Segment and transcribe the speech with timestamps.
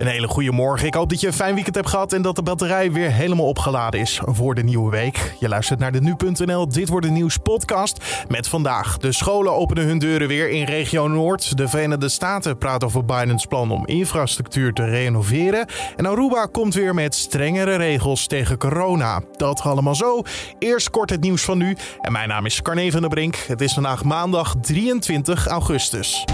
[0.00, 0.86] Een hele goede morgen.
[0.86, 3.46] Ik hoop dat je een fijn weekend hebt gehad en dat de batterij weer helemaal
[3.46, 5.34] opgeladen is voor de nieuwe week.
[5.38, 8.98] Je luistert naar de nu.nl Dit wordt een nieuws podcast met vandaag.
[8.98, 11.56] De scholen openen hun deuren weer in regio Noord.
[11.56, 15.66] De Verenigde Staten praten over Bidens plan om infrastructuur te renoveren.
[15.96, 19.20] En Aruba komt weer met strengere regels tegen corona.
[19.36, 20.22] Dat allemaal zo.
[20.58, 21.76] Eerst kort het nieuws van nu.
[22.00, 23.36] En mijn naam is Carne van der Brink.
[23.36, 26.24] Het is vandaag maandag 23 augustus.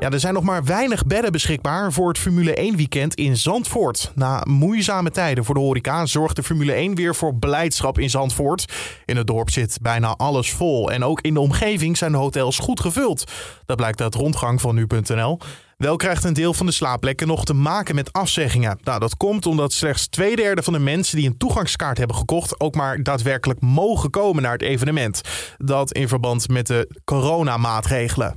[0.00, 4.12] Ja, er zijn nog maar weinig bedden beschikbaar voor het Formule 1 weekend in Zandvoort.
[4.14, 8.72] Na moeizame tijden voor de horeca zorgt de Formule 1 weer voor beleidschap in Zandvoort.
[9.04, 12.58] In het dorp zit bijna alles vol en ook in de omgeving zijn de hotels
[12.58, 13.32] goed gevuld.
[13.66, 15.38] Dat blijkt uit rondgang van nu.nl.
[15.76, 18.78] Wel krijgt een deel van de slaapplekken nog te maken met afzeggingen.
[18.82, 22.60] Nou, dat komt omdat slechts twee derde van de mensen die een toegangskaart hebben gekocht
[22.60, 25.20] ook maar daadwerkelijk mogen komen naar het evenement.
[25.56, 28.34] Dat in verband met de coronamaatregelen.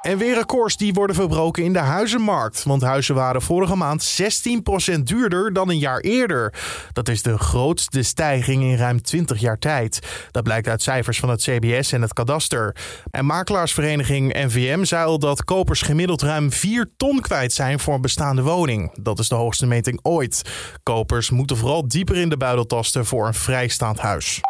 [0.00, 2.62] En weer records die worden verbroken in de huizenmarkt.
[2.62, 4.20] Want huizen waren vorige maand
[4.98, 6.54] 16% duurder dan een jaar eerder.
[6.92, 9.98] Dat is de grootste stijging in ruim 20 jaar tijd.
[10.30, 12.76] Dat blijkt uit cijfers van het CBS en het kadaster.
[13.10, 18.00] En makelaarsvereniging NVM zei al dat kopers gemiddeld ruim 4 ton kwijt zijn voor een
[18.00, 18.94] bestaande woning.
[19.02, 20.42] Dat is de hoogste meting ooit.
[20.82, 24.40] Kopers moeten vooral dieper in de buidel tasten voor een vrijstaand huis.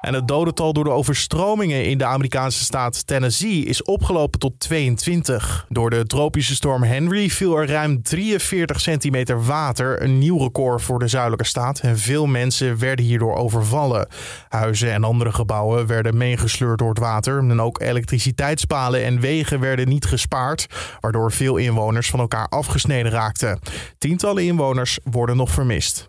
[0.00, 5.66] En het dodental door de overstromingen in de Amerikaanse staat Tennessee is opgelopen tot 22.
[5.68, 10.98] Door de tropische storm Henry viel er ruim 43 centimeter water, een nieuw record voor
[10.98, 11.78] de zuidelijke staat.
[11.80, 14.08] En veel mensen werden hierdoor overvallen.
[14.48, 17.38] Huizen en andere gebouwen werden meegesleurd door het water.
[17.38, 20.66] En ook elektriciteitspalen en wegen werden niet gespaard,
[21.00, 23.58] waardoor veel inwoners van elkaar afgesneden raakten.
[23.98, 26.04] Tientallen inwoners worden nog vermist.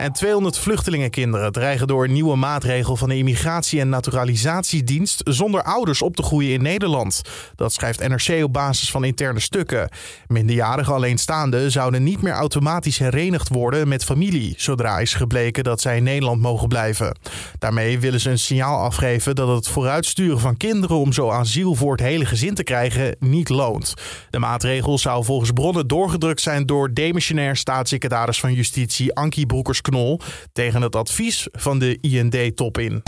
[0.00, 6.02] En 200 vluchtelingenkinderen dreigen door een nieuwe maatregel van de Immigratie- en Naturalisatiedienst zonder ouders
[6.02, 7.22] op te groeien in Nederland.
[7.56, 9.88] Dat schrijft NRC op basis van interne stukken.
[10.26, 15.96] Minderjarige alleenstaanden zouden niet meer automatisch herenigd worden met familie, zodra is gebleken dat zij
[15.96, 17.18] in Nederland mogen blijven.
[17.58, 21.92] Daarmee willen ze een signaal afgeven dat het vooruitsturen van kinderen om zo asiel voor
[21.92, 23.94] het hele gezin te krijgen niet loont.
[24.30, 29.80] De maatregel zou volgens bronnen doorgedrukt zijn door demissionair staatssecretaris van Justitie Ankie Broekers
[30.52, 33.02] tegen het advies van de IND-top in.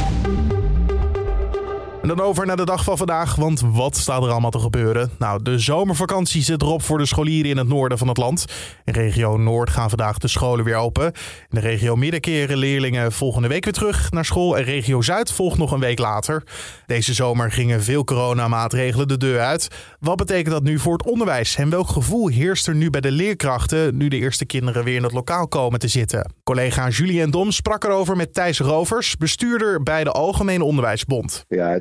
[2.02, 5.10] En dan over naar de dag van vandaag, want wat staat er allemaal te gebeuren?
[5.18, 8.44] Nou, de zomervakantie zit erop voor de scholieren in het noorden van het land.
[8.84, 11.04] In regio Noord gaan vandaag de scholen weer open.
[11.04, 11.12] In
[11.48, 14.58] de regio Midden keren leerlingen volgende week weer terug naar school.
[14.58, 16.42] En regio Zuid volgt nog een week later.
[16.86, 19.68] Deze zomer gingen veel coronamaatregelen de deur uit.
[20.00, 21.56] Wat betekent dat nu voor het onderwijs?
[21.56, 25.02] En welk gevoel heerst er nu bij de leerkrachten nu de eerste kinderen weer in
[25.02, 26.32] het lokaal komen te zitten?
[26.42, 31.44] Collega Julien Dom sprak erover met Thijs Rovers, bestuurder bij de Algemene Onderwijsbond.
[31.48, 31.78] Ja,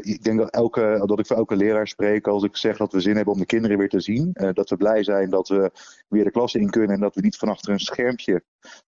[0.00, 3.00] ik denk dat, elke, dat ik voor elke leraar spreek als ik zeg dat we
[3.00, 4.30] zin hebben om de kinderen weer te zien.
[4.32, 5.70] Uh, dat we blij zijn dat we
[6.08, 8.42] weer de klas in kunnen en dat we niet van achter een schermpje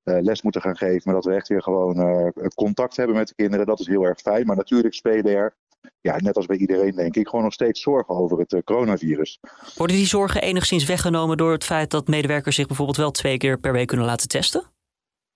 [0.04, 1.02] uh, les moeten gaan geven.
[1.04, 3.66] Maar dat we echt weer gewoon uh, contact hebben met de kinderen.
[3.66, 4.46] Dat is heel erg fijn.
[4.46, 5.56] Maar natuurlijk spelen er
[6.02, 9.40] ja, net als bij iedereen denk ik, gewoon nog steeds zorgen over het coronavirus.
[9.76, 13.60] Worden die zorgen enigszins weggenomen door het feit dat medewerkers zich bijvoorbeeld wel twee keer
[13.60, 14.64] per week kunnen laten testen?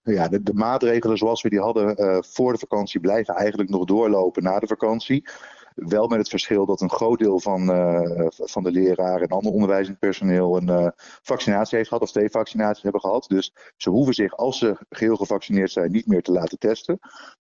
[0.04, 3.86] Ja, de, de, maatregelen zoals we die hadden uh, voor de vakantie blijven eigenlijk nog
[3.86, 5.30] doorlopen na de vakantie.
[5.76, 9.52] Wel met het verschil dat een groot deel van, uh, van de leraren en ander
[9.52, 10.88] onderwijzend personeel een uh,
[11.22, 13.26] vaccinatie heeft gehad of twee vaccinaties hebben gehad.
[13.28, 17.00] Dus ze hoeven zich, als ze geheel gevaccineerd zijn, niet meer te laten testen.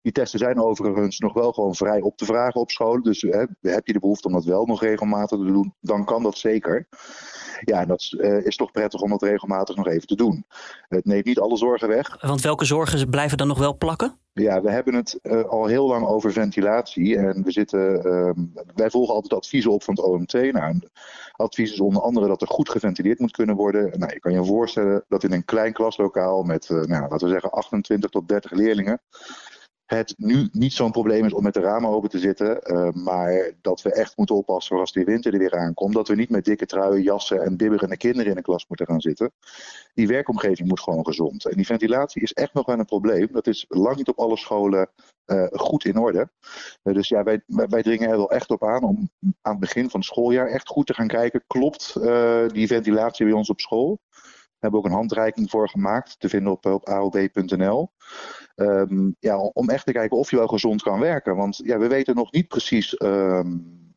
[0.02, 3.04] Die testen zijn overigens nog wel gewoon vrij op te vragen op scholen.
[3.04, 6.24] Dus hè, heb je de behoefte om dat wel nog regelmatig te doen, dan kan
[6.24, 6.88] dat zeker.
[7.62, 10.46] Ja, en dat uh, is toch prettig om dat regelmatig nog even te doen.
[10.88, 12.22] Het neemt niet alle zorgen weg.
[12.22, 14.18] Want welke zorgen blijven dan nog wel plakken?
[14.34, 17.18] Ja, we hebben het uh, al heel lang over ventilatie.
[17.18, 20.34] En we zitten, uh, wij volgen altijd adviezen op van het OMT.
[20.34, 20.80] Nou,
[21.32, 24.00] advies is onder andere dat er goed geventileerd moet kunnen worden.
[24.00, 27.34] Nou, je kan je voorstellen dat in een klein klaslokaal met, uh, nou, laten we
[27.34, 29.02] zeggen, 28 tot 30 leerlingen
[29.86, 32.60] het nu niet zo'n probleem is om met de ramen open te zitten.
[32.64, 35.94] Uh, maar dat we echt moeten oppassen als die winter er weer aankomt.
[35.94, 39.02] Dat we niet met dikke truien, jassen en bibberende kinderen in de klas moeten gaan
[39.02, 39.32] zitten.
[39.94, 41.46] Die werkomgeving moet gewoon gezond.
[41.46, 43.28] En die ventilatie is echt nog wel een probleem.
[43.32, 44.90] Dat is lang niet op alle scholen
[45.26, 46.30] uh, goed in orde.
[46.84, 49.10] Uh, dus ja, wij, wij dringen er wel echt op aan om
[49.42, 51.44] aan het begin van het schooljaar echt goed te gaan kijken.
[51.48, 51.94] Klopt
[52.54, 54.00] die ventilatie bij ons op school?
[54.64, 57.92] We hebben ook een handreiking voor gemaakt, te vinden op, op aob.nl.
[58.56, 61.36] Um, ja, om echt te kijken of je wel gezond kan werken.
[61.36, 63.94] Want ja, we weten nog niet precies, um,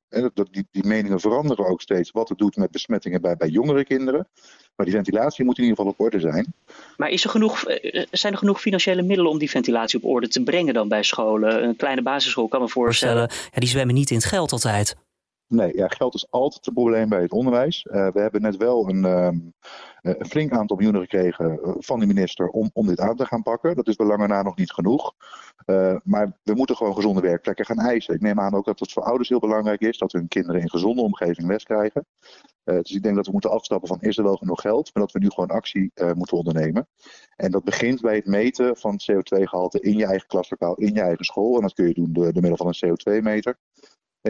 [0.50, 4.28] die, die meningen veranderen ook steeds, wat het doet met besmettingen bij, bij jongere kinderen.
[4.76, 6.54] Maar die ventilatie moet in ieder geval op orde zijn.
[6.96, 7.64] Maar is er genoeg,
[8.10, 11.64] zijn er genoeg financiële middelen om die ventilatie op orde te brengen dan bij scholen?
[11.64, 14.96] Een kleine basisschool kan me voorstellen, ja, die zwemmen niet in het geld altijd.
[15.48, 17.82] Nee, ja, geld is altijd een probleem bij het onderwijs.
[17.82, 19.38] we hebben net wel een, ehm,
[20.02, 23.76] een flink aantal miljoenen gekregen van de minister om, om dit aan te gaan pakken.
[23.76, 25.14] Dat is bij na nog niet genoeg.
[26.04, 28.14] maar we moeten gewoon gezonde werkplekken gaan eisen.
[28.14, 30.70] Ik neem aan ook dat het voor ouders heel belangrijk is dat hun kinderen in
[30.70, 32.06] gezonde omgeving les krijgen.
[32.64, 35.12] dus ik denk dat we moeten afstappen van is er wel genoeg geld, maar dat
[35.12, 36.88] we nu gewoon actie moeten ondernemen.
[37.36, 41.24] En dat begint bij het meten van CO2-gehalte in je eigen klaslokaal, in je eigen
[41.24, 41.56] school.
[41.56, 43.58] En dat kun je doen door, door middel van een CO2-meter.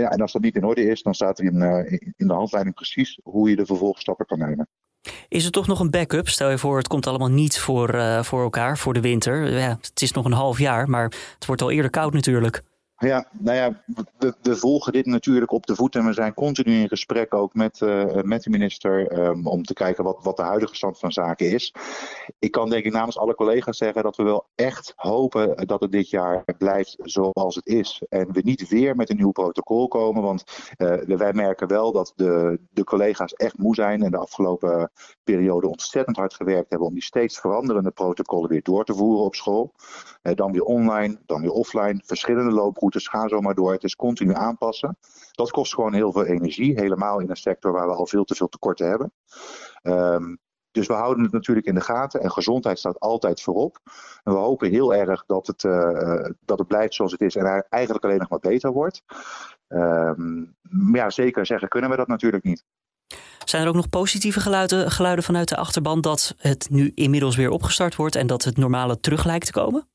[0.00, 2.32] Ja, en als dat niet in orde is, dan staat er in, uh, in de
[2.32, 4.68] handleiding precies hoe je de vervolgstappen kan nemen.
[5.28, 6.28] Is er toch nog een backup?
[6.28, 9.50] Stel je voor, het komt allemaal niet voor, uh, voor elkaar voor de winter.
[9.50, 11.04] Ja, het is nog een half jaar, maar
[11.34, 12.62] het wordt al eerder koud natuurlijk.
[12.98, 13.82] Ja, nou ja,
[14.42, 17.80] we, volgen dit natuurlijk op de voet en we zijn continu in gesprek ook met,
[17.80, 21.50] uh, met de minister um, om te kijken wat, wat de huidige stand van zaken
[21.50, 21.74] is.
[22.38, 25.92] Ik kan denk ik namens alle collega's zeggen dat we wel echt hopen dat het
[25.92, 28.02] dit jaar blijft zoals het is.
[28.08, 30.44] En we niet weer met een nieuw protocol komen, want
[30.78, 34.90] uh, wij merken wel dat de, de collega's echt moe zijn en de afgelopen
[35.24, 39.34] periode ontzettend hard gewerkt hebben om die steeds veranderende protocollen weer door te voeren op
[39.34, 39.72] school.
[40.22, 43.72] Uh, dan weer online, dan weer offline, verschillende looproutes routes, ga zo maar door.
[43.72, 44.98] Het is continu aanpassen.
[45.32, 48.34] Dat kost gewoon heel veel energie, helemaal in een sector waar we al veel te
[48.34, 49.12] veel tekorten hebben.
[49.82, 50.38] Um,
[50.70, 53.78] dus we houden het natuurlijk in de gaten en gezondheid staat altijd voorop.
[54.24, 57.66] En we hopen heel erg dat het, uh, dat het blijft zoals het is en
[57.68, 59.02] eigenlijk alleen nog maar beter wordt.
[59.68, 60.16] Maar
[60.92, 62.64] ja, zeker zeggen kunnen we dat natuurlijk niet.
[63.44, 67.50] Zijn er ook nog positieve geluiden, geluiden vanuit de achterban dat het nu inmiddels weer
[67.50, 69.88] opgestart wordt en dat het normale terug lijkt te komen?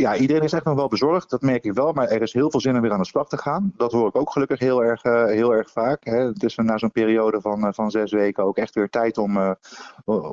[0.00, 1.92] Ja, iedereen is echt nog wel bezorgd, dat merk ik wel.
[1.92, 3.72] Maar er is heel veel zin om weer aan de slag te gaan.
[3.76, 6.04] Dat hoor ik ook gelukkig heel erg, uh, heel erg vaak.
[6.04, 6.26] Hè.
[6.26, 9.36] Het is na zo'n periode van, uh, van zes weken ook echt weer tijd om,
[9.36, 9.50] uh,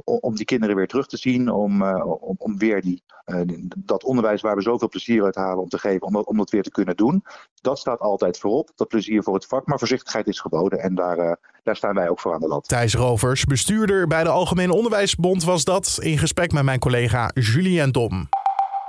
[0.03, 1.51] om die kinderen weer terug te zien.
[1.51, 1.83] Om,
[2.37, 3.03] om, weer die,
[3.77, 6.63] dat onderwijs waar we zoveel plezier uit halen om te geven, om, om dat weer
[6.63, 7.23] te kunnen doen.
[7.61, 9.65] Dat staat altijd voorop, dat plezier voor het vak.
[9.65, 12.67] Maar voorzichtigheid is geboden en daar, daar staan wij ook voor aan de lat.
[12.67, 17.91] Thijs Rovers, bestuurder bij de Algemene Onderwijsbond, was dat in gesprek met mijn collega Julien
[17.91, 18.29] Dom.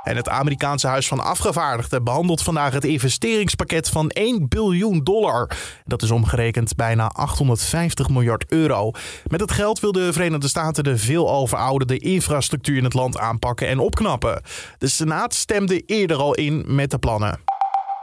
[0.08, 5.50] En het Amerikaanse Huis van Afgevaardigden behandelt vandaag het investeringspakket van 1 biljoen dollar.
[5.84, 8.90] Dat is omgerekend bijna 850 miljard euro.
[9.26, 13.68] Met het geld wil de Verenigde Staten de veelal verouderde infrastructuur in het land aanpakken
[13.68, 14.42] en opknappen.
[14.78, 17.47] De Senaat stemde eerder al in met de plannen.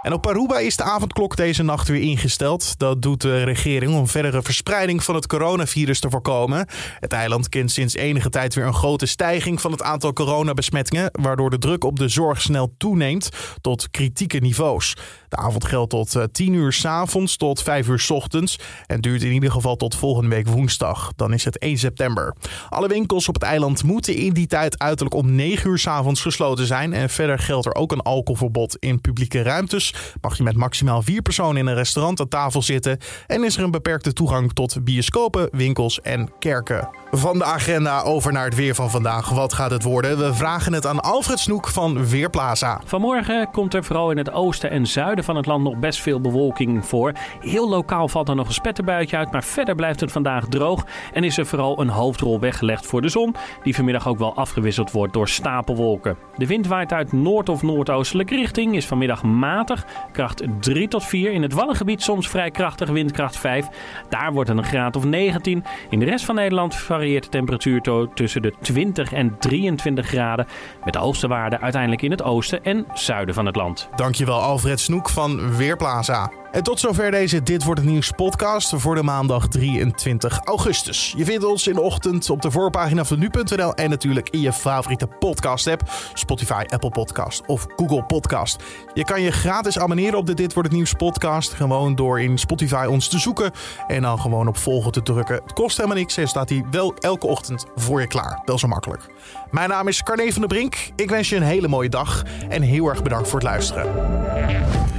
[0.05, 2.79] En op Aruba is de avondklok deze nacht weer ingesteld.
[2.79, 6.67] Dat doet de regering om verdere verspreiding van het coronavirus te voorkomen.
[6.99, 11.49] Het eiland kent sinds enige tijd weer een grote stijging van het aantal coronabesmettingen, waardoor
[11.49, 13.29] de druk op de zorg snel toeneemt
[13.61, 14.95] tot kritieke niveaus.
[15.29, 19.01] De avond geldt tot 10 eh, uur s avonds tot 5 uur s ochtends en
[19.01, 21.11] duurt in ieder geval tot volgende week woensdag.
[21.15, 22.35] Dan is het 1 september.
[22.69, 26.21] Alle winkels op het eiland moeten in die tijd uiterlijk om 9 uur s avonds
[26.21, 26.93] gesloten zijn.
[26.93, 29.93] En verder geldt er ook een alcoholverbod in publieke ruimtes.
[30.21, 32.97] Mag je met maximaal vier personen in een restaurant aan tafel zitten.
[33.27, 36.89] En is er een beperkte toegang tot bioscopen, winkels en kerken.
[37.17, 39.29] Van de agenda over naar het weer van vandaag.
[39.29, 40.17] Wat gaat het worden?
[40.17, 42.81] We vragen het aan Alfred Snoek van Weerplaza.
[42.85, 46.21] Vanmorgen komt er vooral in het oosten en zuiden van het land nog best veel
[46.21, 47.11] bewolking voor.
[47.39, 50.85] Heel lokaal valt er nog een spetterbuitje uit, maar verder blijft het vandaag droog.
[51.13, 54.91] En is er vooral een hoofdrol weggelegd voor de zon, die vanmiddag ook wel afgewisseld
[54.91, 56.17] wordt door stapelwolken.
[56.37, 61.31] De wind waait uit noord- of noordoostelijke richting, is vanmiddag matig, kracht 3 tot 4.
[61.31, 63.67] In het Wallengebied soms vrij krachtig, windkracht 5.
[64.09, 65.63] Daar wordt het een graad of 19.
[65.89, 66.75] In de rest van Nederland
[67.05, 70.47] varieert de temperatuur tussen de 20 en 23 graden.
[70.83, 73.89] Met de hoogste waarde uiteindelijk in het oosten en zuiden van het land.
[73.95, 76.44] Dankjewel Alfred Snoek van Weerplaza.
[76.55, 81.13] En tot zover deze Dit Wordt Het Nieuws podcast voor de maandag 23 augustus.
[81.17, 84.53] Je vindt ons in de ochtend op de voorpagina van nu.nl en natuurlijk in je
[84.53, 85.81] favoriete podcast app.
[86.13, 88.63] Spotify, Apple Podcast of Google Podcast.
[88.93, 91.53] Je kan je gratis abonneren op de Dit Wordt Het Nieuws podcast.
[91.53, 93.51] Gewoon door in Spotify ons te zoeken
[93.87, 95.35] en dan gewoon op volgen te drukken.
[95.35, 98.41] Het kost helemaal niks en staat hij wel elke ochtend voor je klaar.
[98.45, 99.05] Wel zo makkelijk.
[99.51, 100.91] Mijn naam is Carne van der Brink.
[100.95, 104.94] Ik wens je een hele mooie dag en heel erg bedankt voor het luisteren.